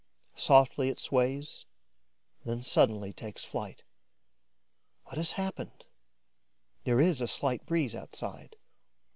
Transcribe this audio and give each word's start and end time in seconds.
Softly 0.37 0.89
it 0.89 0.97
sways, 0.97 1.67
then 2.43 2.63
suddenly 2.63 3.13
takes 3.13 3.45
flight. 3.45 3.83
What 5.03 5.17
has 5.17 5.33
happened? 5.33 5.85
There 6.85 6.99
is 6.99 7.21
a 7.21 7.27
slight 7.27 7.67
breeze 7.67 7.93
outside. 7.93 8.55